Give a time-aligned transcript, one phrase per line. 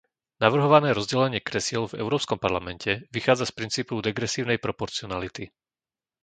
[0.43, 5.43] Navrhované rozdelenie kresiel v Európskom parlamente vychádza z princípu degresívnej proporcionality.